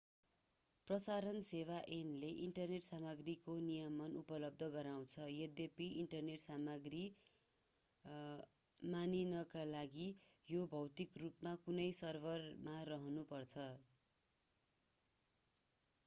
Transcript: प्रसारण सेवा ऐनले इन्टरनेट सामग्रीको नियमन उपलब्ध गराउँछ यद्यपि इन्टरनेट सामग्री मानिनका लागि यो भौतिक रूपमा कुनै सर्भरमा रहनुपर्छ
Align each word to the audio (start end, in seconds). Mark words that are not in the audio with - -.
प्रसारण 0.87 1.39
सेवा 1.47 1.75
ऐनले 1.89 2.29
इन्टरनेट 2.45 2.85
सामग्रीको 2.85 3.57
नियमन 3.65 4.15
उपलब्ध 4.21 4.69
गराउँछ 4.71 5.27
यद्यपि 5.33 5.89
इन्टरनेट 5.99 6.43
सामग्री 6.45 7.03
मानिनका 8.81 9.67
लागि 9.69 10.09
यो 10.49 10.65
भौतिक 10.73 11.23
रूपमा 11.25 11.55
कुनै 11.67 11.87
सर्भरमा 12.01 12.77
रहनुपर्छ 12.91 13.69